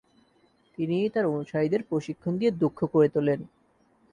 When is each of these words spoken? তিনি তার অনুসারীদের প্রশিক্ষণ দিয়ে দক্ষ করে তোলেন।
তিনি 0.77 0.97
তার 1.09 1.25
অনুসারীদের 1.25 1.81
প্রশিক্ষণ 1.83 2.33
দিয়ে 2.37 2.51
দক্ষ 2.53 2.79
করে 2.85 3.07
তোলেন। 3.09 3.39